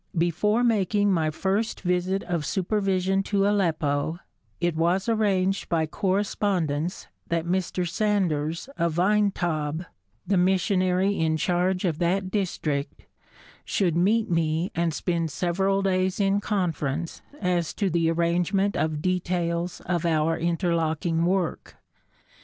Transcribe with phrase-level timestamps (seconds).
[0.17, 4.17] Before making my first visit of supervision to Aleppo
[4.59, 7.87] it was arranged by correspondence that Mr.
[7.87, 9.85] Sanders of Aintab,
[10.25, 13.05] the missionary in charge of that district,
[13.63, 19.81] should meet me and spend several days in conference as to the arrangement of details
[19.85, 21.77] of our interlocking work.